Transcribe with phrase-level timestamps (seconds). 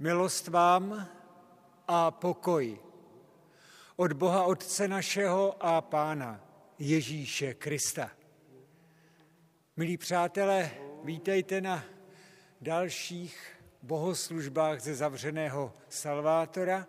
[0.00, 1.08] Milost vám
[1.88, 2.78] a pokoj
[3.96, 6.40] od Boha Otce našeho a Pána
[6.78, 8.10] Ježíše Krista.
[9.76, 10.70] Milí přátelé,
[11.04, 11.84] vítejte na
[12.60, 16.86] dalších bohoslužbách ze zavřeného Salvátora,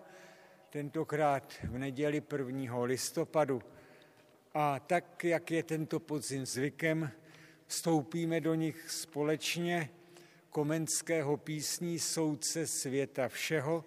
[0.69, 2.83] tentokrát v neděli 1.
[2.83, 3.61] listopadu.
[4.53, 7.11] A tak, jak je tento podzim zvykem,
[7.67, 9.89] vstoupíme do nich společně
[10.49, 13.85] komenského písní Soudce světa všeho.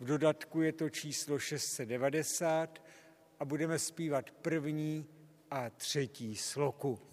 [0.00, 2.82] V dodatku je to číslo 690
[3.40, 5.06] a budeme zpívat první
[5.50, 7.11] a třetí sloku.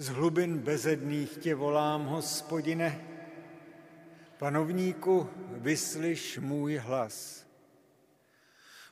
[0.00, 3.04] Z hlubin bezedných tě volám, hospodine,
[4.38, 7.46] panovníku, vyslyš můj hlas.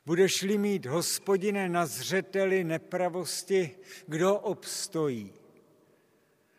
[0.05, 3.77] Budeš-li mít, hospodine, na zřeteli nepravosti,
[4.07, 5.33] kdo obstojí?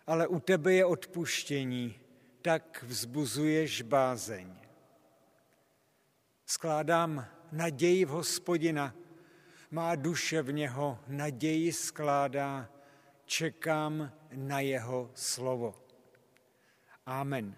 [0.06, 2.00] Ale u tebe je odpuštění,
[2.42, 4.54] tak vzbuzuješ bázeň.
[6.46, 8.94] Skládám naději v hospodina,
[9.70, 12.68] má duše v něho naději skládá,
[13.24, 15.74] čekám na jeho slovo.
[17.06, 17.56] Amen.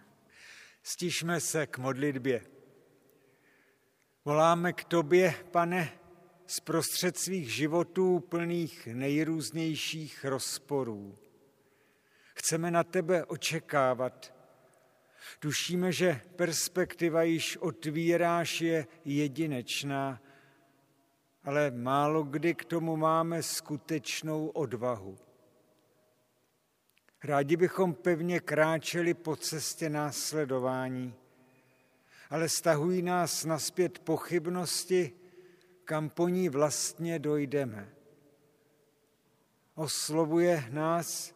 [0.83, 2.47] Stišme se k modlitbě.
[4.25, 5.93] Voláme k tobě, pane,
[6.47, 11.19] z prostřed svých životů plných nejrůznějších rozporů.
[12.35, 14.35] Chceme na tebe očekávat.
[15.39, 20.23] Tušíme, že perspektiva již otvíráš je jedinečná,
[21.45, 25.19] ale málo kdy k tomu máme skutečnou odvahu.
[27.25, 31.15] Rádi bychom pevně kráčeli po cestě následování,
[32.31, 35.13] ale stahují nás naspět pochybnosti,
[35.85, 37.89] kam po ní vlastně dojdeme.
[39.75, 41.35] Oslovuje nás,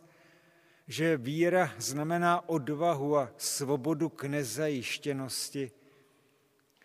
[0.86, 5.72] že víra znamená odvahu a svobodu k nezajištěnosti,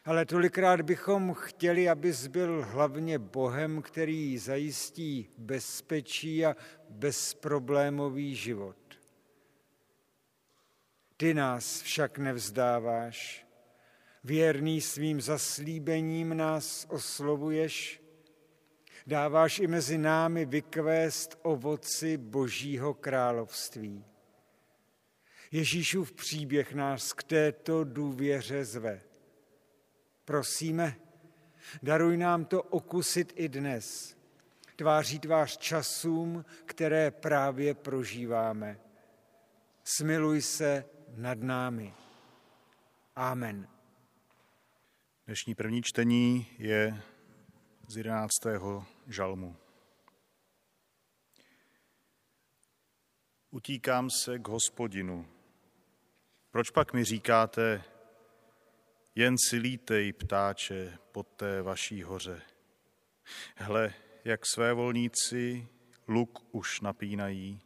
[0.06, 6.56] ale tolikrát bychom chtěli, abys byl hlavně Bohem, který zajistí bezpečí a
[6.90, 8.79] bezproblémový život.
[11.22, 13.48] Ty nás však nevzdáváš,
[14.24, 18.02] věrný svým zaslíbením nás oslovuješ,
[19.08, 24.06] dáváš i mezi námi vykvést ovoci Božího království.
[25.52, 29.02] Ježíšův příběh nás k této důvěře zve.
[30.26, 30.96] Prosíme,
[31.84, 34.18] daruj nám to okusit i dnes,
[34.76, 38.80] tváří tvář časům, které právě prožíváme.
[39.84, 40.86] Smiluj se
[41.16, 41.94] nad námi.
[43.16, 43.68] Amen.
[45.26, 47.02] Dnešní první čtení je
[47.88, 48.32] z 11.
[49.08, 49.56] žalmu.
[53.52, 55.28] Utíkám se k hospodinu.
[56.52, 57.84] Proč pak mi říkáte,
[59.16, 62.42] jen si lítej, ptáče, pod té vaší hoře.
[63.56, 63.94] Hle,
[64.26, 65.68] jak své volníci
[66.08, 67.62] luk už napínají,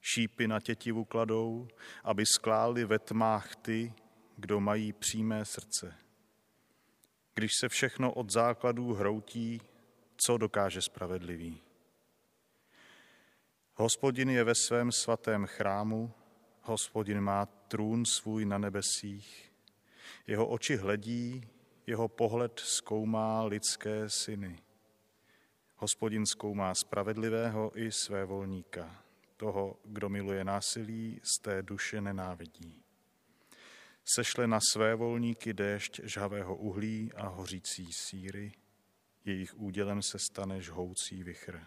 [0.00, 1.68] šípy na tětivu kladou,
[2.04, 3.94] aby skláli ve tmách ty,
[4.36, 5.94] kdo mají přímé srdce.
[7.34, 9.60] Když se všechno od základů hroutí,
[10.16, 11.62] co dokáže spravedlivý?
[13.74, 16.12] Hospodin je ve svém svatém chrámu,
[16.62, 19.52] hospodin má trůn svůj na nebesích,
[20.26, 21.48] jeho oči hledí,
[21.86, 24.62] jeho pohled zkoumá lidské syny.
[25.76, 29.04] Hospodin zkoumá spravedlivého i své volníka.
[29.40, 32.82] Toho, kdo miluje násilí, z té duše nenávidí.
[34.04, 38.52] Sešle na své volníky déšť žhavého uhlí a hořící síry,
[39.24, 41.66] jejich údělem se stane žhoucí vychr.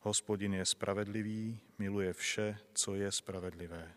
[0.00, 3.94] Hospodin je spravedlivý, miluje vše, co je spravedlivé.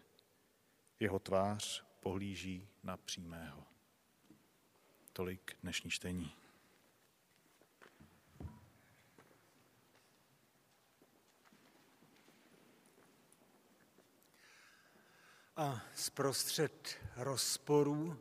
[1.00, 3.64] Jeho tvář pohlíží na přímého.
[5.12, 6.43] Tolik dnešní čtení.
[15.58, 18.18] A zprostřed rozporů,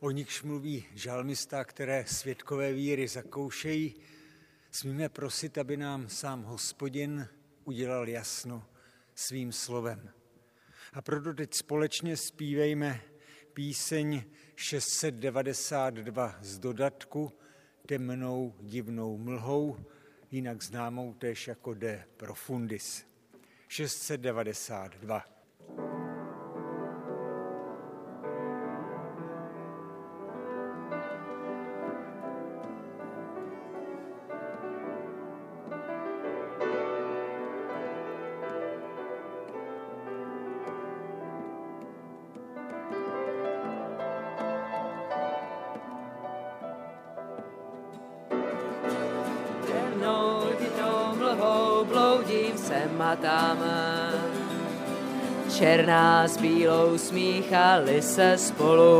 [0.00, 3.94] o nichž mluví žalmista, které světkové víry zakoušejí,
[4.70, 7.28] smíme prosit, aby nám sám hospodin
[7.64, 8.66] udělal jasno
[9.14, 10.10] svým slovem.
[10.92, 13.00] A proto teď společně zpívejme
[13.52, 14.22] píseň
[14.56, 17.32] 692 z dodatku
[17.86, 19.76] temnou divnou mlhou,
[20.30, 23.06] jinak známou též jako De Profundis.
[23.68, 25.24] 692.
[53.16, 53.58] tam.
[55.58, 58.90] Černá s bílou smíchali se spolu.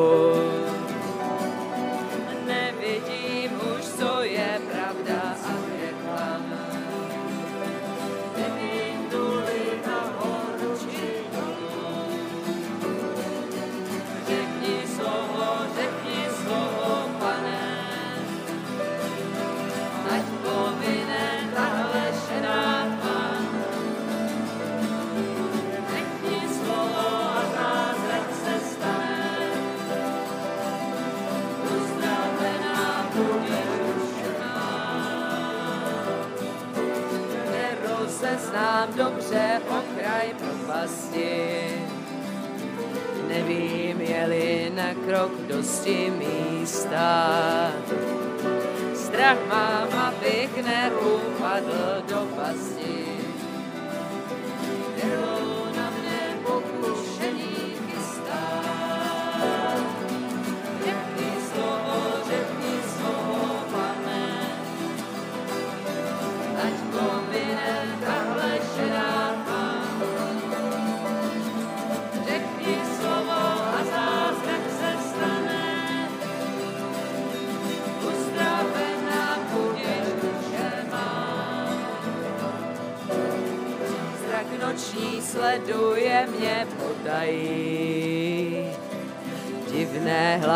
[45.82, 46.19] Christ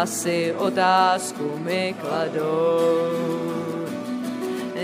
[0.04, 3.08] Hlasy otázku mi kladou.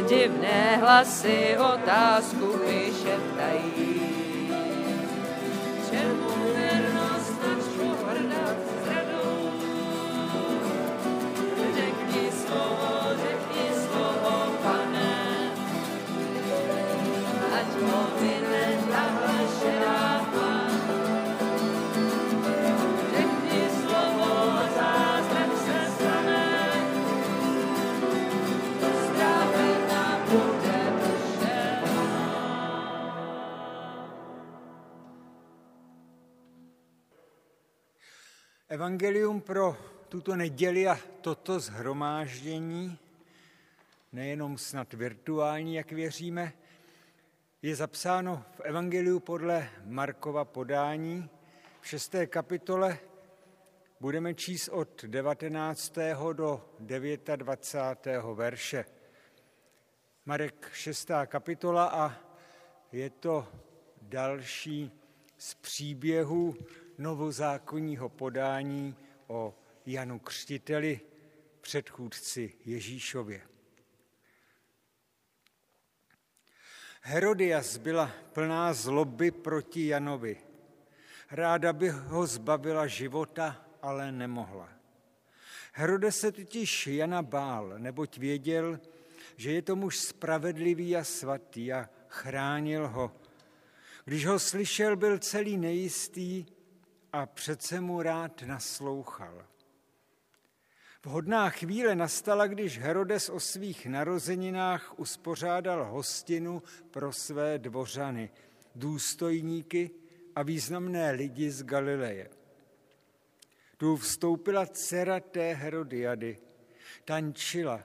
[0.08, 2.39] Divné hlasy otázku
[39.00, 39.76] Evangelium pro
[40.08, 42.98] tuto neděli a toto zhromáždění,
[44.12, 46.52] nejenom snad virtuální, jak věříme,
[47.62, 51.30] je zapsáno v Evangeliu podle Markova podání.
[51.80, 52.98] V šesté kapitole
[54.00, 55.98] budeme číst od 19.
[56.32, 56.70] do
[57.36, 58.24] 29.
[58.34, 58.84] verše.
[60.26, 61.10] Marek 6.
[61.26, 62.16] kapitola a
[62.92, 63.48] je to
[64.02, 64.92] další
[65.38, 66.56] z příběhů
[67.00, 69.54] novozákonního podání o
[69.86, 71.00] Janu Křtiteli,
[71.60, 73.42] předchůdci Ježíšově.
[77.00, 80.36] Herodias byla plná zloby proti Janovi.
[81.30, 84.68] Ráda by ho zbavila života, ale nemohla.
[85.72, 88.80] Herodes se totiž Jana bál, neboť věděl,
[89.36, 93.16] že je to muž spravedlivý a svatý a chránil ho.
[94.04, 96.46] Když ho slyšel, byl celý nejistý
[97.12, 99.46] a přece mu rád naslouchal.
[101.04, 108.30] Vhodná chvíle nastala, když Herodes o svých narozeninách uspořádal hostinu pro své dvořany,
[108.74, 109.90] důstojníky
[110.36, 112.30] a významné lidi z Galileje.
[113.76, 116.38] Tu vstoupila dcera té Herodiady,
[117.04, 117.84] tančila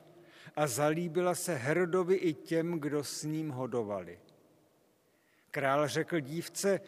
[0.55, 4.19] a zalíbila se Herodovi i těm, kdo s ním hodovali.
[5.51, 6.81] Král řekl dívce,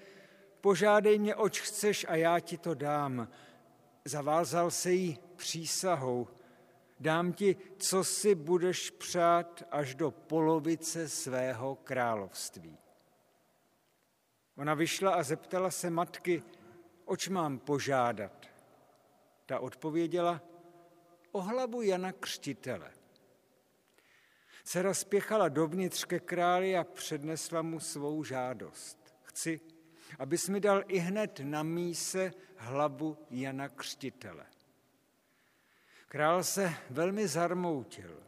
[0.68, 3.28] požádej mě, oč chceš a já ti to dám.
[4.06, 6.28] Zavázal se jí přísahou,
[7.00, 12.78] dám ti, co si budeš přát až do polovice svého království.
[14.58, 16.44] Ona vyšla a zeptala se matky,
[17.06, 18.48] oč mám požádat.
[19.46, 20.42] Ta odpověděla,
[21.32, 22.92] o hlavu Jana Křtitele.
[24.64, 29.16] Dcera spěchala dovnitř ke králi a přednesla mu svou žádost.
[29.22, 29.77] Chci,
[30.20, 34.46] abys mi dal i hned na míse hlavu Jana Křtitele.
[36.08, 38.24] Král se velmi zarmoutil,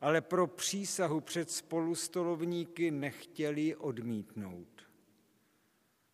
[0.00, 4.88] ale pro přísahu před spolustolovníky nechtěli odmítnout.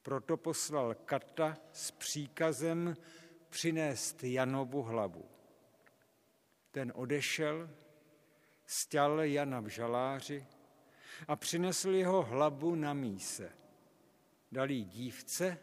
[0.02, 2.94] Proto poslal Kata s příkazem
[3.48, 5.24] přinést Janovu hlavu.
[6.70, 7.70] Ten odešel,
[8.66, 10.46] stěl Jana v žaláři
[11.28, 13.61] a přinesl jeho hlavu na míse.
[14.52, 15.58] Dal jí dívce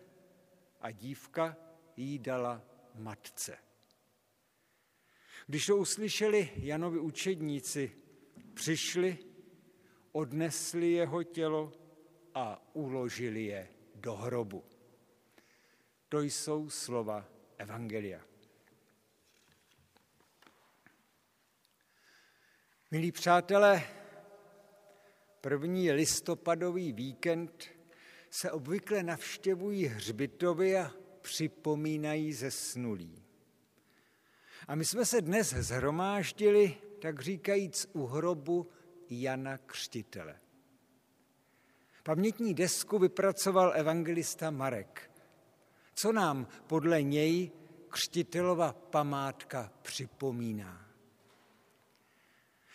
[0.81, 1.57] a dívka
[1.97, 2.61] jí dala
[2.95, 3.57] matce.
[5.47, 7.95] Když to uslyšeli Janovi učedníci,
[8.53, 9.17] přišli,
[10.11, 11.71] odnesli jeho tělo
[12.33, 14.63] a uložili je do hrobu.
[16.09, 17.25] To jsou slova
[17.57, 18.21] Evangelia.
[22.91, 23.83] Milí přátelé,
[25.41, 27.78] první listopadový víkend
[28.29, 33.23] se obvykle navštěvují hřbitovy a připomínají zesnulí.
[34.67, 38.69] A my jsme se dnes zhromáždili, tak říkajíc, u hrobu
[39.09, 40.39] Jana Křtitele.
[42.03, 45.11] Pamětní desku vypracoval evangelista Marek.
[45.93, 47.51] Co nám podle něj
[47.89, 50.89] Křtitelova památka připomíná?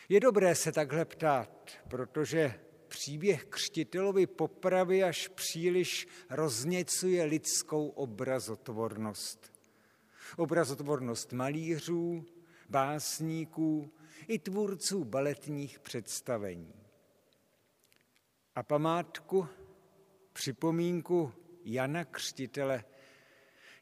[0.09, 2.61] Je dobré se takhle ptát, protože
[2.95, 9.55] příběh křtitelovi popravy až příliš rozněcuje lidskou obrazotvornost
[10.37, 12.25] obrazotvornost malířů,
[12.69, 13.93] básníků
[14.29, 16.75] i tvůrců baletních představení.
[18.55, 19.49] A památku,
[20.33, 21.33] připomínku
[21.65, 22.85] Jana Křtitele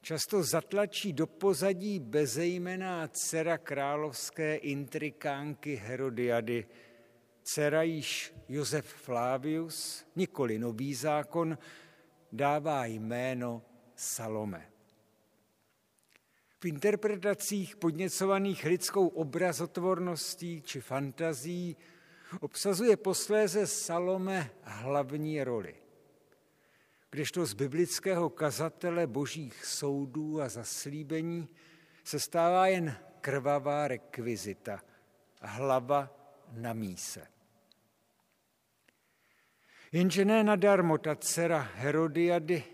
[0.03, 6.67] často zatlačí do pozadí bezejmená dcera královské intrikánky Herodiady,
[7.43, 11.59] dcera již Josef Flavius, nikoli nový zákon,
[12.33, 13.63] dává jméno
[13.97, 14.69] Salome.
[16.61, 21.77] V interpretacích podněcovaných lidskou obrazotvorností či fantazí
[22.41, 25.75] obsazuje posléze Salome hlavní roli.
[27.11, 31.49] Kdežto z biblického kazatele božích soudů a zaslíbení
[32.05, 34.83] se stává jen krvavá rekvizita,
[35.41, 36.22] hlava
[36.53, 37.27] na míse.
[39.93, 42.65] Jenže ne nadarmo ta dcera Herodiady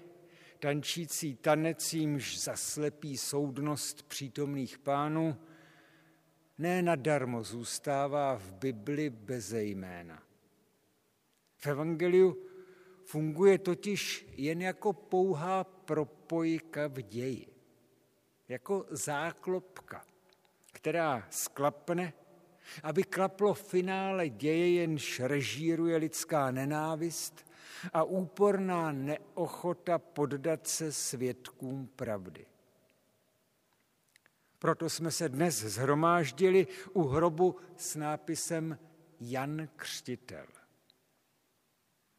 [0.59, 5.37] tančící tanec, jímž zaslepí soudnost přítomných pánů,
[6.59, 10.23] ne nadarmo zůstává v Bibli beze jména.
[11.57, 12.49] V Evangeliu
[13.05, 17.47] funguje totiž jen jako pouhá propojka v ději,
[18.49, 20.05] jako záklopka,
[20.73, 22.13] která sklapne,
[22.83, 27.47] aby klaplo finále děje, jenž režíruje lidská nenávist
[27.93, 32.47] a úporná neochota poddat se svědkům pravdy.
[34.59, 38.79] Proto jsme se dnes zhromáždili u hrobu s nápisem
[39.21, 40.47] Jan Křtitel.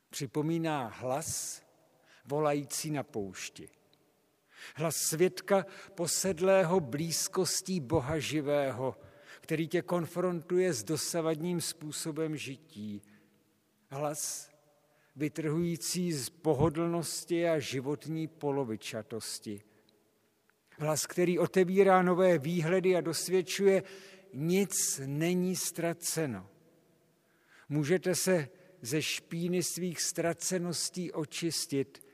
[0.10, 1.62] Připomíná hlas
[2.26, 3.70] volající na poušti.
[4.76, 5.66] Hlas svědka
[5.96, 8.96] posedlého blízkostí Boha živého,
[9.50, 13.02] který tě konfrontuje s dosavadním způsobem žití.
[13.88, 14.52] Hlas
[15.16, 19.62] vytrhující z pohodlnosti a životní polovičatosti.
[20.80, 23.84] Hlas, který otevírá nové výhledy a dosvědčuje,
[24.34, 26.50] nic není ztraceno.
[27.70, 28.50] Můžete se
[28.82, 32.06] ze špíny svých ztraceností očistit,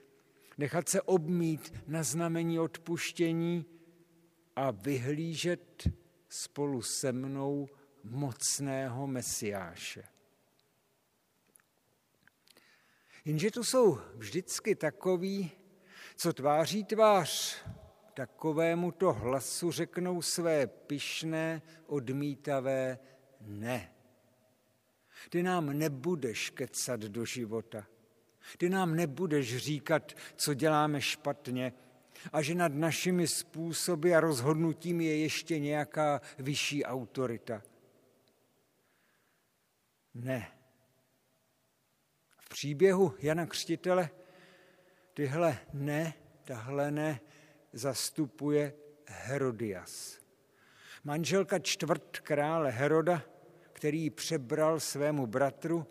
[0.58, 3.65] nechat se obmít na znamení odpuštění
[4.56, 5.89] a vyhlížet
[6.36, 7.70] spolu se mnou
[8.03, 10.03] mocného Mesiáše.
[13.25, 15.51] Jenže tu jsou vždycky takoví,
[16.16, 17.64] co tváří tvář
[18.14, 23.00] takovému to hlasu řeknou své pyšné, odmítavé
[23.42, 23.92] ne.
[25.29, 27.88] Ty nám nebudeš kecat do života.
[28.57, 31.74] Ty nám nebudeš říkat, co děláme špatně
[32.33, 37.61] a že nad našimi způsoby a rozhodnutími je ještě nějaká vyšší autorita.
[40.14, 40.51] Ne.
[42.38, 44.09] V příběhu Jana Křtitele
[45.14, 47.20] tyhle ne, tahle ne,
[47.74, 48.74] zastupuje
[49.07, 50.20] Herodias.
[51.03, 53.22] Manželka čtvrt krále Heroda,
[53.74, 55.88] který přebral svému bratru,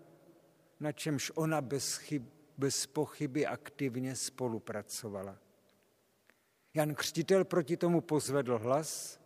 [0.81, 2.23] na čemž ona bez, chyb,
[2.59, 5.44] bez pochyby aktivně spolupracovala.
[6.75, 9.21] Jan Křtitel proti tomu pozvedl hlas,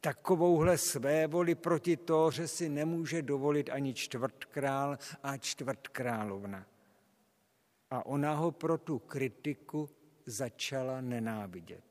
[0.00, 1.98] takovouhle své voli proti
[2.30, 6.66] že si nemůže dovolit ani čtvrt král a čtvrt královna.
[7.90, 9.90] A ona ho pro tu kritiku
[10.26, 11.84] začala nenávidět.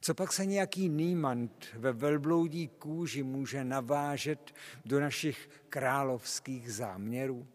[0.00, 4.54] Co pak se nějaký nýmant ve velbloudí kůži může navážet
[4.84, 7.46] do našich královských záměrů?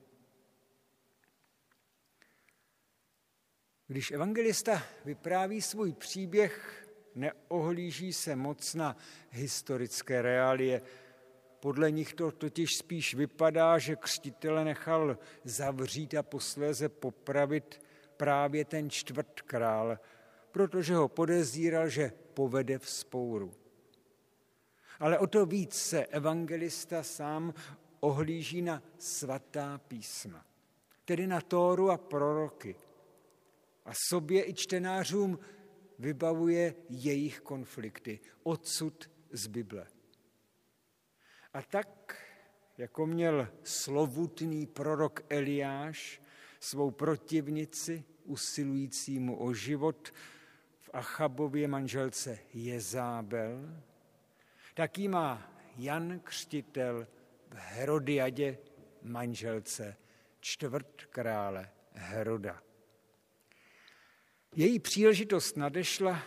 [3.92, 8.98] Když evangelista vypráví svůj příběh, neohlíží se moc na
[9.30, 10.82] historické reálie.
[11.60, 17.82] Podle nich to totiž spíš vypadá, že křtitele nechal zavřít a posléze popravit
[18.18, 20.00] právě ten čtvrt král,
[20.52, 23.54] protože ho podezíral, že povede v spouru.
[25.00, 27.54] Ale o to víc se evangelista sám
[28.00, 30.46] ohlíží na svatá písma,
[31.06, 32.76] tedy na Tóru a proroky.
[33.92, 35.40] A sobě i čtenářům
[36.00, 39.88] vybavuje jejich konflikty, odsud z Bible.
[41.54, 42.24] A tak,
[42.78, 46.22] jako měl slovutný prorok Eliáš
[46.60, 50.14] svou protivnici, usilujícímu o život
[50.80, 53.84] v Achabově manželce Jezábel,
[54.74, 57.08] taký má Jan Křtitel
[57.50, 58.58] v Herodiadě
[59.02, 59.98] manželce
[60.40, 62.71] čtvrt krále Heroda.
[64.56, 66.24] Její příležitost nadešla,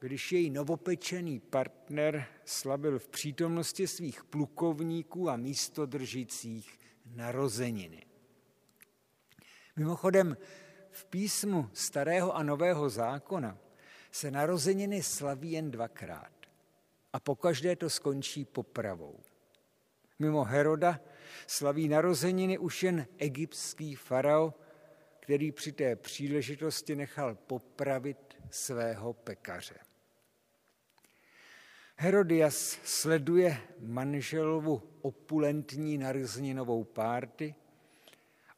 [0.00, 8.06] když její novopečený partner slavil v přítomnosti svých plukovníků a místodržících narozeniny.
[9.76, 10.36] Mimochodem,
[10.90, 13.58] v písmu Starého a Nového zákona
[14.10, 16.32] se narozeniny slaví jen dvakrát
[17.12, 19.20] a pokaždé to skončí popravou.
[20.18, 21.00] Mimo Heroda
[21.46, 24.54] slaví narozeniny už jen egyptský farao,
[25.24, 29.74] který při té příležitosti nechal popravit svého pekaře.
[31.96, 37.54] Herodias sleduje manželovu opulentní narozeninovou párty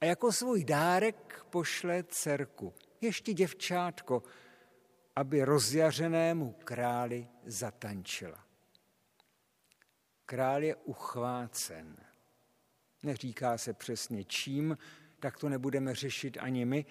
[0.00, 4.22] a jako svůj dárek pošle dcerku, ještě děvčátko,
[5.16, 8.44] aby rozjařenému králi zatančila.
[10.24, 11.96] Král je uchvácen.
[13.02, 14.76] Neříká se přesně čím,
[15.20, 16.87] tak to nebudeme řešit ani my.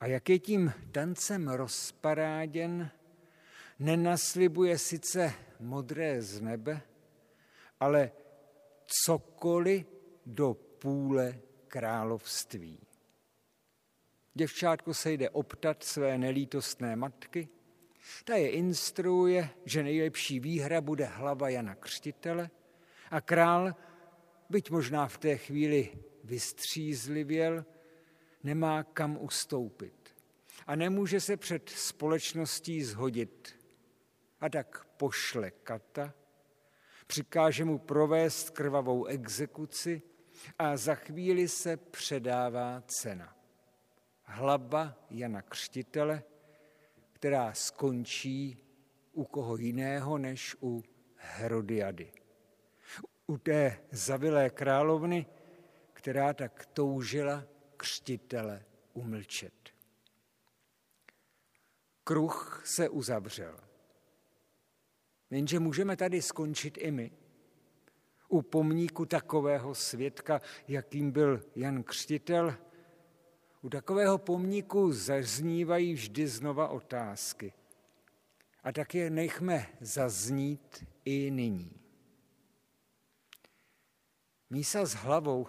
[0.00, 2.90] A jak je tím tancem rozparáděn,
[3.78, 6.82] nenaslibuje sice modré z nebe,
[7.80, 8.12] ale
[8.86, 9.86] cokoliv
[10.26, 12.80] do půle království.
[14.34, 17.48] Děvčátko se jde optat své nelítostné matky,
[18.24, 22.50] ta je instruuje, že nejlepší výhra bude hlava Jana Křtitele
[23.10, 23.74] a král,
[24.50, 25.92] byť možná v té chvíli
[26.26, 27.64] vystřízlivěl,
[28.42, 30.16] nemá kam ustoupit
[30.66, 33.66] a nemůže se před společností zhodit.
[34.40, 36.14] A tak pošle kata,
[37.06, 40.02] přikáže mu provést krvavou exekuci
[40.58, 43.36] a za chvíli se předává cena.
[44.22, 46.22] Hlava Jana Křtitele,
[47.12, 48.62] která skončí
[49.12, 50.82] u koho jiného než u
[51.16, 52.12] Herodiady.
[53.26, 55.26] U té zavilé královny,
[55.96, 57.44] která tak toužila
[57.76, 59.52] křtitele umlčet.
[62.04, 63.60] Kruh se uzavřel.
[65.30, 67.12] Jenže můžeme tady skončit i my.
[68.28, 72.56] U pomníku takového svědka, jakým byl Jan Křtitel,
[73.62, 77.52] u takového pomníku zaznívají vždy znova otázky.
[78.62, 81.80] a tak je nechme zaznít i nyní.
[84.50, 85.46] Mísa s hlavou,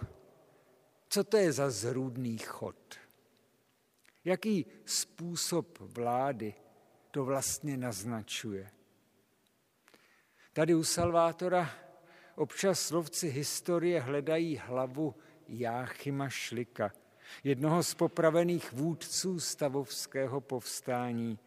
[1.08, 2.94] co to je za zrůdný chod?
[4.24, 6.54] Jaký způsob vlády
[7.10, 8.70] to vlastně naznačuje?
[10.52, 11.70] Tady u Salvátora
[12.36, 15.14] občas slovci historie hledají hlavu
[15.48, 16.92] Jáchyma Šlika,
[17.44, 21.38] jednoho z popravených vůdců stavovského povstání.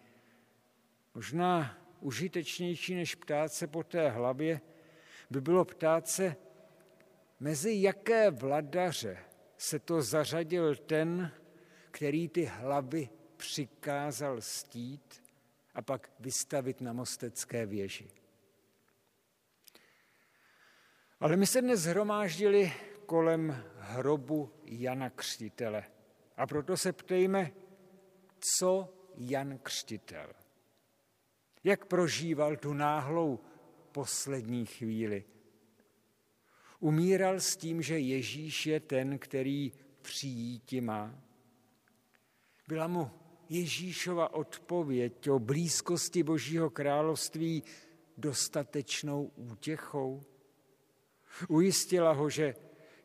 [1.15, 4.62] Možná užitečnější než ptát se po té hlavě
[5.30, 6.36] by bylo ptát se,
[7.39, 9.17] mezi jaké vladaře
[9.62, 11.32] se to zařadil ten,
[11.91, 15.24] který ty hlavy přikázal stít
[15.76, 18.10] a pak vystavit na mostecké věži.
[21.19, 22.74] Ale my se dnes zhromáždili
[23.06, 25.84] kolem hrobu Jana Křtitele.
[26.38, 27.52] A proto se ptejme,
[28.39, 30.34] co Jan Křtitel?
[31.63, 33.39] Jak prožíval tu náhlou
[33.91, 35.26] poslední chvíli?
[36.82, 41.15] Umíral s tím, že Ježíš je ten, který přijíti má.
[42.67, 43.12] Byla mu
[43.50, 47.63] Ježíšova odpověď o blízkosti Božího království
[48.17, 50.24] dostatečnou útěchou.
[51.48, 52.56] Ujistila ho, že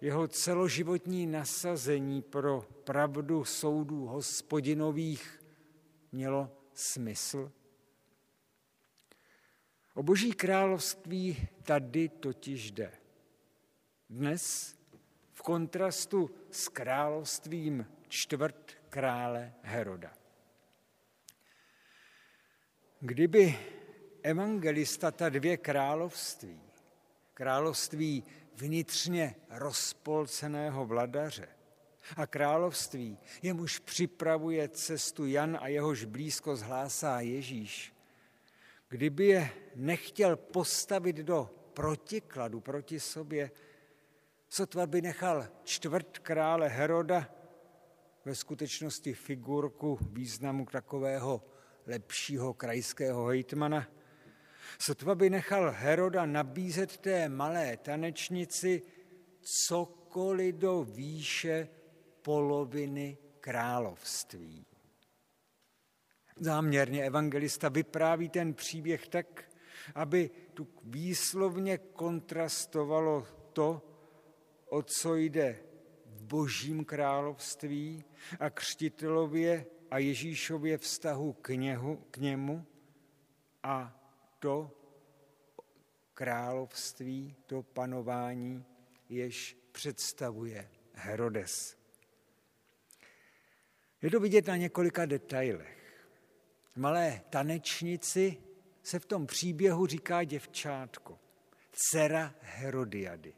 [0.01, 5.45] jeho celoživotní nasazení pro pravdu soudů hospodinových
[6.13, 7.53] mělo smysl.
[9.95, 13.06] O Boží království tady totiž jde.
[14.11, 14.77] Dnes
[15.33, 20.13] v kontrastu s královstvím čtvrt krále Heroda.
[23.01, 23.59] Kdyby
[24.23, 26.61] evangelista ta dvě království,
[27.35, 31.49] království vnitřně rozpolceného vladaře
[32.17, 37.95] a království, jemuž připravuje cestu Jan a jehož blízko zhlásá Ježíš,
[38.89, 43.51] kdyby je nechtěl postavit do protikladu proti sobě,
[44.57, 47.29] Sotva by nechal čtvrt krále Heroda,
[48.25, 51.45] ve skutečnosti figurku významu takového
[51.87, 53.87] lepšího krajského hejtmana,
[54.79, 58.83] sotva by nechal Heroda nabízet té malé tanečnici
[59.41, 61.69] cokoliv do výše
[62.23, 64.67] poloviny království.
[66.41, 69.53] Záměrně evangelista vypráví ten příběh tak,
[69.95, 73.96] aby tu výslovně kontrastovalo to,
[74.69, 75.63] o co jde
[76.07, 78.05] v božím království
[78.41, 82.67] a křtitelově a Ježíšově vztahu k, něhu, k němu
[83.63, 84.01] a
[84.39, 84.71] to
[86.15, 88.65] království, to panování,
[89.09, 91.77] jež představuje Herodes.
[94.03, 96.09] Je to vidět na několika detailech.
[96.77, 98.37] Malé tanečnici
[98.83, 101.19] se v tom příběhu říká děvčátko,
[101.73, 103.35] dcera Herodiady.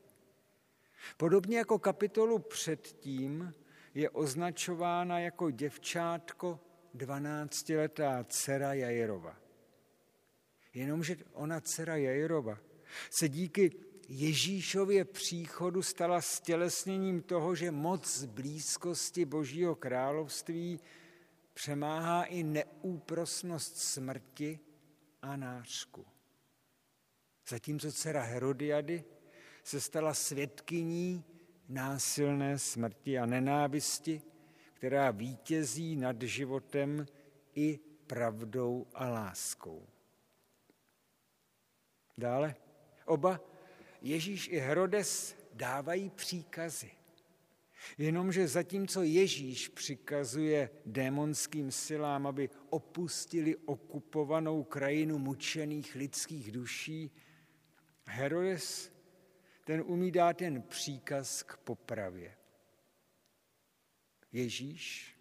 [1.17, 3.55] Podobně jako kapitolu předtím
[3.95, 6.61] je označována jako děvčátko
[6.97, 9.37] 12-letá dcera Jairova.
[10.75, 12.59] Jenomže ona dcera Jairova
[13.11, 13.71] se díky
[14.09, 20.81] Ježíšově příchodu stala stělesněním toho, že moc blízkosti Božího království
[21.55, 24.61] přemáhá i neúprosnost smrti
[25.23, 26.07] a nářku.
[27.49, 29.05] Zatímco dcera Herodiady
[29.69, 31.25] se stala svědkyní
[31.69, 34.23] násilné smrti a nenávisti,
[34.75, 37.07] která vítězí nad životem
[37.55, 39.87] i pravdou a láskou.
[42.19, 42.55] Dále
[43.05, 43.41] oba
[44.03, 46.91] Ježíš i Herodes dávají příkazy.
[47.99, 57.11] Jenomže zatímco Ježíš přikazuje démonským silám, aby opustili okupovanou krajinu mučených lidských duší,
[58.07, 58.98] Herodes
[59.69, 62.37] ten umí dát ten příkaz k popravě.
[64.33, 65.17] Ježíš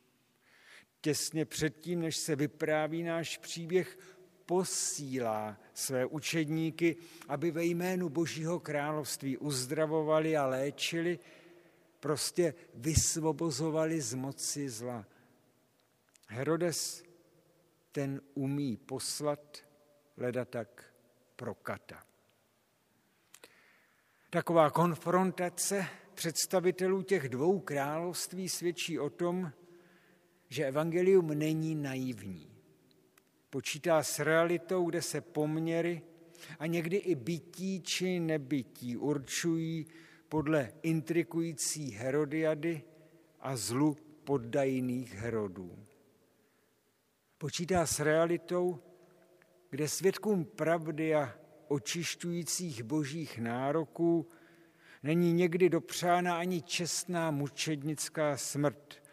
[1.02, 4.00] těsně předtím, než se vypráví náš příběh,
[4.46, 6.96] posílá své učedníky,
[7.28, 11.20] aby ve jménu Božího království uzdravovali a léčili,
[12.00, 15.06] prostě vysvobozovali z moci zla.
[16.28, 17.04] Herodes
[17.92, 19.58] ten umí poslat,
[20.18, 20.94] leda tak
[21.36, 22.07] prokata.
[24.30, 29.52] Taková konfrontace představitelů těch dvou království svědčí o tom,
[30.50, 32.52] že evangelium není naivní.
[33.50, 36.02] Počítá s realitou, kde se poměry
[36.60, 39.88] a někdy i bytí či nebytí určují
[40.30, 42.84] podle intrikující Herodiady
[43.40, 45.86] a zlu poddajných Herodů.
[47.38, 48.80] Počítá s realitou,
[49.70, 54.30] kde svědkům pravdy a očišťujících božích nároků
[55.04, 59.04] není někdy dopřána ani čestná mučednická smrt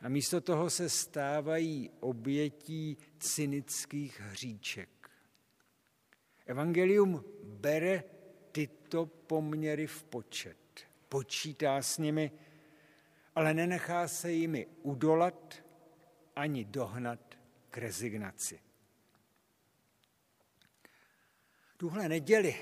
[0.00, 5.10] a místo toho se stávají obětí cynických hříček.
[6.46, 8.04] Evangelium bere
[8.52, 12.30] tyto poměry v počet, počítá s nimi,
[13.34, 15.64] ale nenechá se jimi udolat
[16.36, 17.38] ani dohnat
[17.70, 18.60] k rezignaci.
[21.84, 22.56] Tuhle neděli,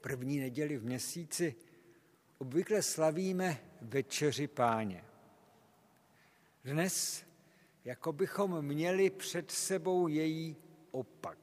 [0.00, 1.54] první neděli v měsíci,
[2.38, 5.04] obvykle slavíme večeři páně.
[6.64, 7.24] Dnes,
[7.84, 10.56] jako bychom měli před sebou její
[10.90, 11.38] opak.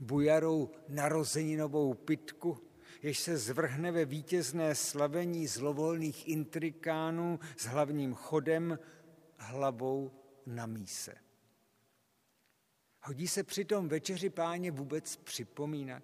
[0.00, 2.58] Bujarou narozeninovou pitku,
[3.02, 8.78] jež se zvrhne ve vítězné slavení zlovolných intrikánů s hlavním chodem
[9.38, 10.12] hlavou
[10.46, 11.14] na míse.
[13.02, 16.02] Hodí se přitom večeři páně vůbec připomínat?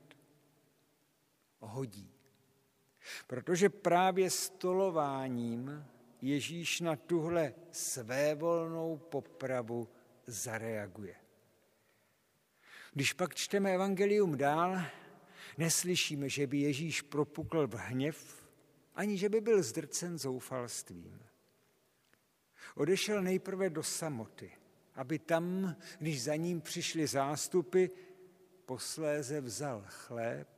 [1.58, 2.10] Hodí.
[3.26, 5.86] Protože právě stolováním
[6.22, 9.88] Ježíš na tuhle svévolnou popravu
[10.26, 11.14] zareaguje.
[12.92, 14.82] Když pak čteme evangelium dál,
[15.58, 18.48] neslyšíme, že by Ježíš propukl v hněv,
[18.94, 21.22] ani že by byl zdrcen zoufalstvím.
[22.74, 24.52] Odešel nejprve do samoty,
[24.98, 27.86] aby tam, když za ním přišly zástupy,
[28.66, 30.48] posléze vzal chléb,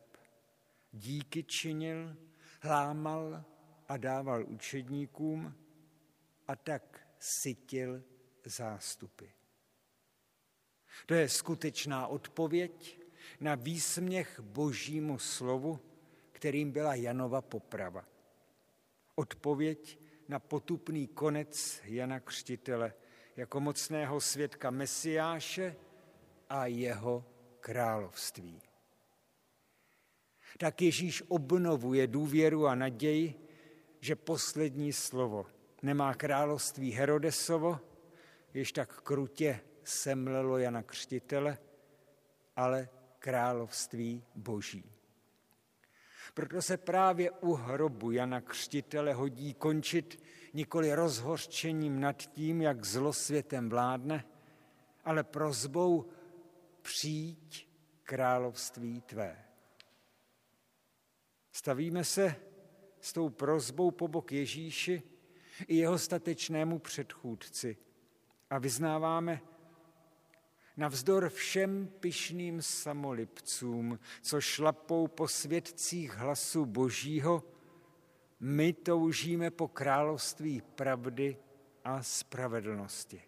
[0.92, 2.16] díky činil,
[2.60, 3.44] hlámal
[3.88, 5.54] a dával učedníkům
[6.48, 8.02] a tak sytil
[8.44, 9.26] zástupy.
[11.06, 13.00] To je skutečná odpověď
[13.40, 15.80] na výsměch božímu slovu,
[16.32, 18.04] kterým byla Janova poprava.
[19.14, 19.98] Odpověď
[20.28, 22.94] na potupný konec Jana Křtitele
[23.40, 25.76] jako mocného svědka Mesiáše
[26.48, 27.24] a jeho
[27.60, 28.62] království.
[30.58, 33.34] Tak Ježíš obnovuje důvěru a naději,
[34.00, 35.46] že poslední slovo
[35.82, 37.80] nemá království Herodesovo,
[38.54, 41.58] jež tak krutě semlelo Jana Křtitele,
[42.56, 44.84] ale království Boží.
[46.34, 53.12] Proto se právě u hrobu Jana Křtitele hodí končit nikoli rozhořčením nad tím, jak zlo
[53.12, 54.24] světem vládne,
[55.04, 56.08] ale prozbou
[56.82, 57.68] přijď
[58.02, 59.44] království tvé.
[61.52, 62.36] Stavíme se
[63.00, 65.02] s tou prozbou po bok Ježíši
[65.66, 67.76] i jeho statečnému předchůdci
[68.50, 69.40] a vyznáváme,
[70.76, 77.42] Navzdor všem pyšným samolipcům, co šlapou po svědcích hlasu Božího,
[78.40, 81.36] my toužíme po království pravdy
[81.84, 83.22] a spravedlnosti.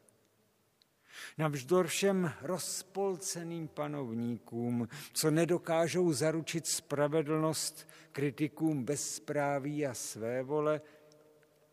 [1.39, 10.81] Navždor všem rozpolceným panovníkům, co nedokážou zaručit spravedlnost kritikům bezpráví a své vole,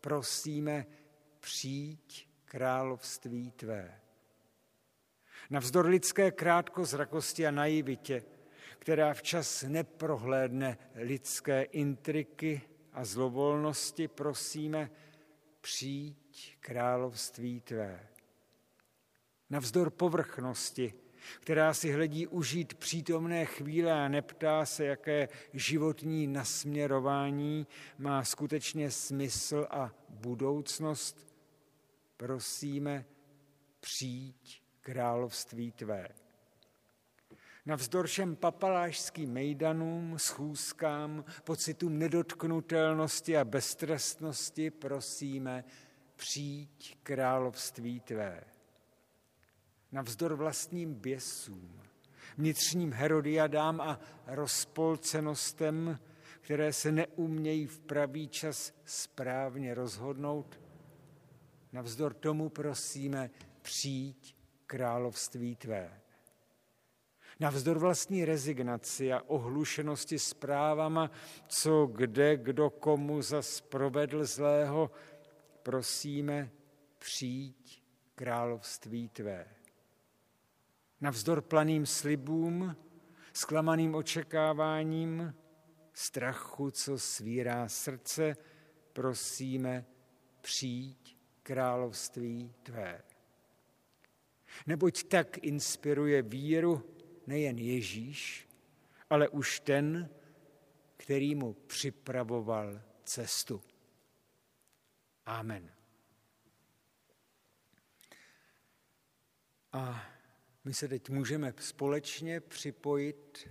[0.00, 0.86] prosíme,
[1.40, 4.00] přijď království tvé.
[5.50, 8.22] Navzdor lidské krátkozrakosti a naivitě,
[8.78, 14.90] která včas neprohlédne lidské intriky a zlovolnosti, prosíme,
[15.60, 18.08] přijď království tvé.
[19.50, 20.94] Navzdor povrchnosti,
[21.40, 27.66] která si hledí užít přítomné chvíle a neptá se, jaké životní nasměrování
[27.98, 31.34] má skutečně smysl a budoucnost,
[32.16, 33.04] prosíme,
[33.80, 36.08] přijď království tvé.
[37.66, 45.64] Navzdor všem papalášským mejdanům, schůzkám, pocitům nedotknutelnosti a beztrestnosti prosíme,
[46.16, 48.44] přijď království tvé.
[49.92, 51.80] Navzdor vlastním běsům,
[52.38, 55.98] vnitřním herodiadám a rozpolcenostem,
[56.40, 60.60] které se neumějí v pravý čas správně rozhodnout,
[61.72, 63.30] navzdor tomu prosíme,
[63.62, 66.00] přijď království tvé.
[67.40, 71.10] Navzdor vlastní rezignaci a ohlušenosti zprávama,
[71.48, 74.90] co kde kdo komu zas provedl zlého,
[75.62, 76.50] prosíme,
[76.98, 77.82] přijď
[78.14, 79.46] království tvé.
[81.00, 82.76] Navzdor planým slibům,
[83.32, 85.34] zklamaným očekáváním,
[85.92, 88.36] strachu, co svírá srdce,
[88.92, 89.86] prosíme,
[90.40, 93.02] přijď království tvé.
[94.66, 96.99] Neboť tak inspiruje víru
[97.30, 98.48] nejen Ježíš,
[99.10, 100.10] ale už ten,
[100.96, 103.62] který mu připravoval cestu.
[105.26, 105.72] Amen.
[109.72, 110.10] A
[110.64, 113.48] My se teď můžeme společně připojit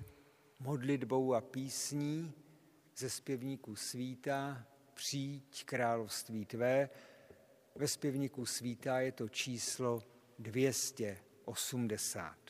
[0.59, 2.33] modlitbou a písní
[2.97, 6.89] ze zpěvníků svíta Přijď království tvé.
[7.75, 10.03] Ve zpěvníku svítá je to číslo
[10.39, 12.48] 280.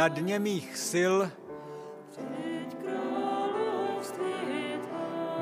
[0.00, 1.14] na dně mých sil,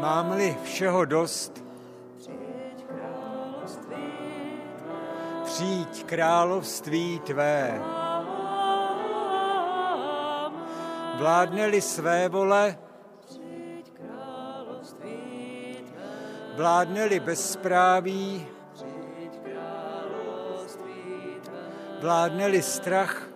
[0.01, 1.68] mám-li všeho dost,
[5.59, 7.83] přijď království tvé.
[11.19, 12.79] Vládne-li své vole,
[16.57, 18.47] vládne-li bezpráví,
[22.01, 23.29] vládne-li strach,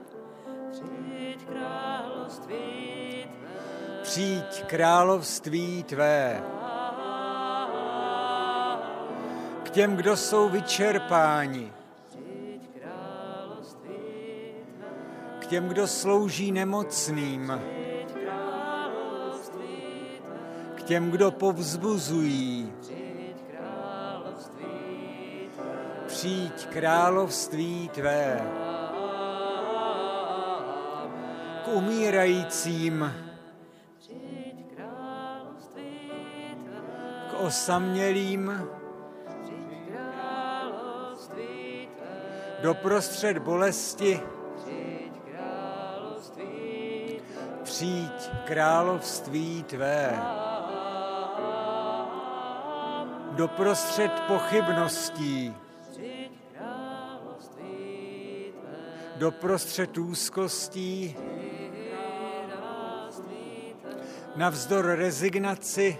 [4.02, 6.42] přijď království tvé.
[9.62, 11.72] K těm, kdo jsou vyčerpáni,
[15.52, 17.60] těm, kdo slouží nemocným,
[20.74, 22.72] k těm, kdo povzbuzují,
[26.06, 28.40] přijď království tvé.
[31.64, 33.12] K umírajícím,
[37.38, 38.68] osamělým,
[42.62, 44.20] doprostřed bolesti,
[47.82, 50.22] přijď království tvé.
[53.30, 55.54] Doprostřed pochybností,
[59.16, 61.16] doprostřed úzkostí,
[64.36, 65.98] navzdor rezignaci,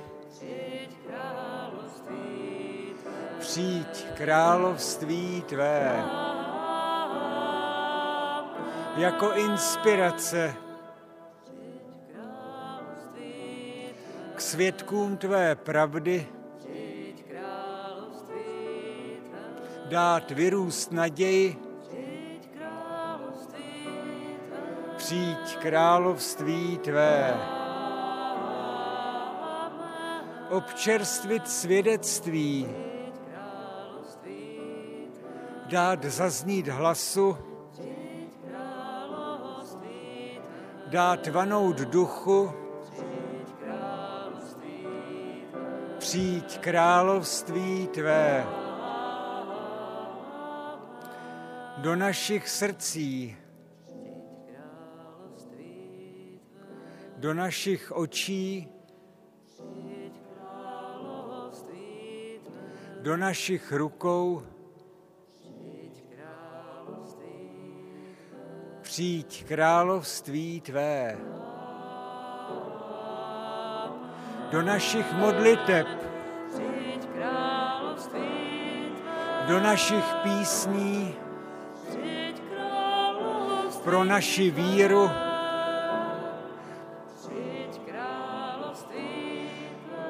[3.39, 6.05] přijď království tvé.
[8.97, 10.55] Jako inspirace
[14.53, 16.29] svědkům tvé pravdy.
[19.89, 21.57] Dát vyrůst naději,
[24.97, 27.35] přijď království tvé.
[30.51, 32.69] Občerstvit svědectví,
[35.67, 37.37] dát zaznít hlasu,
[40.87, 42.62] dát vanout duchu,
[46.13, 48.47] přijď království tvé.
[51.77, 53.37] Do našich srdcí,
[57.17, 58.69] do našich očí,
[63.01, 64.43] do našich rukou,
[68.83, 71.19] přijď království tvé.
[74.53, 75.87] Do našich modliteb,
[79.49, 81.15] do našich písní,
[83.85, 85.11] pro naši víru,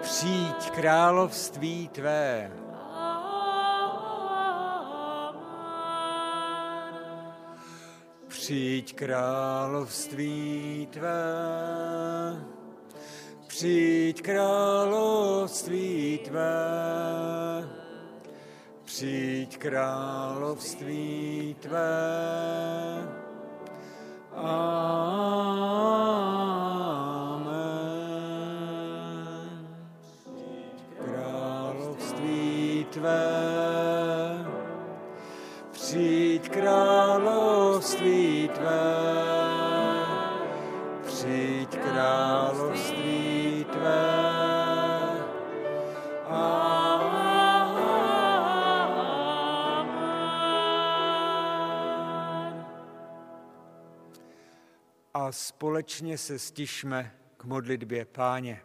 [0.00, 2.50] přijď království tvé.
[8.28, 11.22] Přijď království tvé,
[13.62, 17.68] přijď království tvé,
[18.84, 23.08] přijď království tvé.
[24.34, 24.72] Amen.
[31.04, 34.46] Království tvé,
[35.72, 39.11] přijď království tvé,
[55.32, 58.62] Společně se stišme k modlitbě Páně.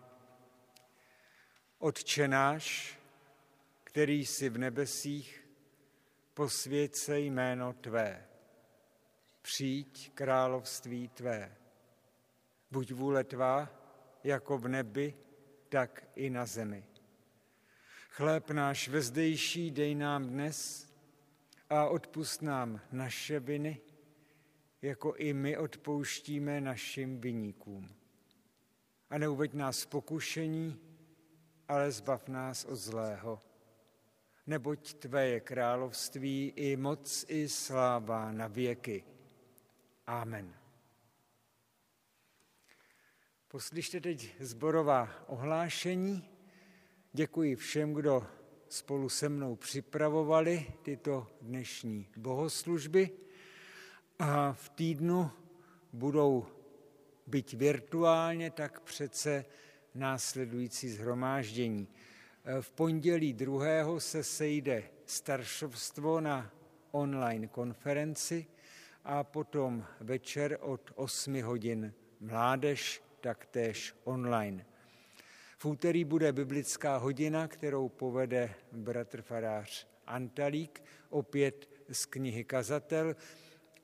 [1.80, 3.00] Otče náš,
[3.84, 5.48] který jsi v nebesích,
[6.34, 8.28] posvěd se jméno Tvé.
[9.42, 11.56] přijď království tvé.
[12.72, 13.70] Buď vůle tvá,
[14.24, 15.14] jako v nebi,
[15.70, 16.86] tak i na zemi.
[18.10, 20.88] Chléb náš vezdejší dej nám dnes
[21.70, 23.82] a odpust nám naše viny,
[24.82, 27.96] jako i my odpouštíme našim viníkům.
[29.10, 30.80] A neuveď nás pokušení,
[31.68, 33.42] ale zbav nás od zlého.
[34.48, 39.04] Neboť Tvé je království i moc i sláva na věky.
[40.06, 40.56] Amen.
[43.48, 46.30] Poslyšte teď zborová ohlášení.
[47.14, 48.28] Děkuji všem, kdo
[48.70, 53.27] spolu se mnou připravovali tyto dnešní bohoslužby
[54.20, 55.32] a v týdnu
[55.94, 56.46] budou
[57.28, 59.46] byť virtuálně, tak přece
[59.96, 61.88] následující zhromáždění.
[62.62, 66.52] V pondělí druhého se sejde staršovstvo na
[66.92, 68.46] online konferenci
[69.04, 74.66] a potom večer od 8 hodin mládež, taktéž online.
[75.58, 83.16] V úterý bude biblická hodina, kterou povede bratr farář Antalík, opět z knihy Kazatel.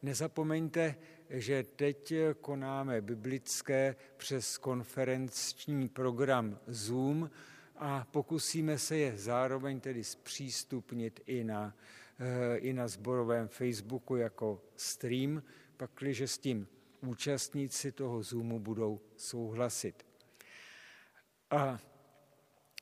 [0.04, 0.96] Nezapomeňte,
[1.30, 7.30] že teď konáme biblické přes konferenční program Zoom
[7.76, 11.76] a pokusíme se je zároveň tedy zpřístupnit i na,
[12.20, 15.44] eh, i na zborovém Facebooku jako stream,
[15.78, 16.68] pakliže s tím
[17.02, 20.06] účastníci toho Zoomu budou souhlasit.
[21.50, 21.80] A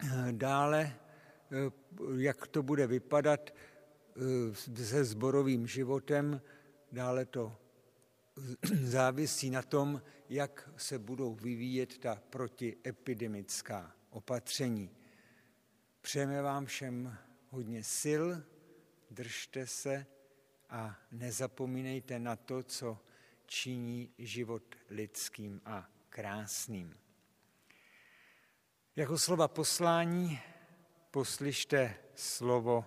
[0.04, 0.94] eh, dále,
[1.52, 1.72] eh,
[2.18, 3.54] jak to bude vypadat
[4.74, 6.42] se zborovým životem,
[6.92, 7.58] dále to
[8.84, 14.90] závisí na tom, jak se budou vyvíjet ta protiepidemická opatření.
[16.02, 17.18] Přejeme vám všem
[17.50, 18.24] hodně sil,
[19.12, 20.06] držte se
[20.70, 23.00] a nezapomínejte na to, co
[23.46, 26.98] činí život lidským a krásným.
[28.96, 30.40] Jako slova poslání
[31.12, 32.86] poslyšte slovo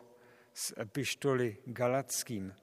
[0.55, 2.55] z epištoly Galackým.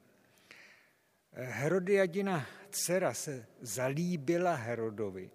[1.34, 5.30] Herodiadina dcera se zalíbila Herodovi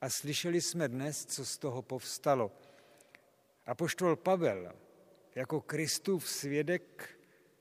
[0.00, 2.52] a slyšeli jsme dnes, co z toho povstalo.
[3.66, 4.72] A poštol Pavel
[5.34, 7.18] jako Kristův svědek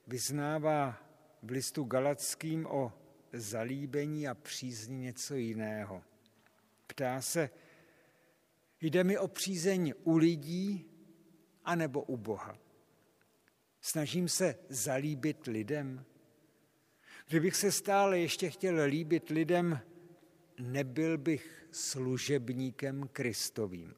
[0.08, 0.98] vyznává
[1.44, 2.94] v listu Galackým o
[3.34, 6.04] zalíbení a přízni něco jiného.
[6.88, 7.50] Ptá se,
[8.82, 10.86] jde mi o přízeň u lidí
[11.66, 12.58] anebo u Boha.
[13.82, 16.06] Snažím se zalíbit lidem.
[17.30, 19.80] Kdybych se stále ještě chtěl líbit lidem,
[20.60, 23.96] nebyl bych služebníkem Kristovým.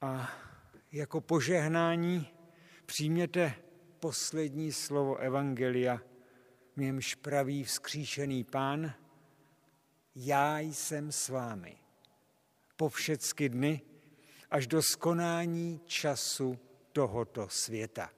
[0.00, 0.30] A
[0.92, 2.28] jako požehnání
[2.86, 3.54] přijměte
[4.00, 6.00] poslední slovo Evangelia,
[6.76, 8.94] v němž praví vzkříšený pán,
[10.14, 11.78] já jsem s vámi
[12.76, 13.82] po všechny dny
[14.50, 16.58] až do skonání času
[16.92, 18.17] tohoto světa.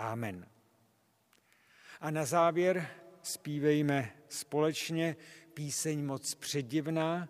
[0.00, 0.46] Amen.
[2.00, 2.88] A na závěr
[3.22, 5.16] zpívejme společně
[5.54, 7.28] píseň moc předivná,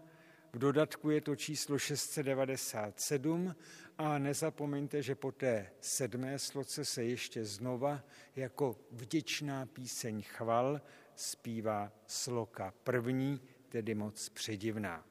[0.53, 3.57] v dodatku je to číslo 697
[3.99, 8.05] a nezapomeňte, že po té sedmé sloce se ještě znova
[8.37, 10.81] jako vděčná píseň chval
[11.15, 15.10] zpívá sloka první, tedy moc předivná.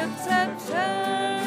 [0.00, 1.39] September.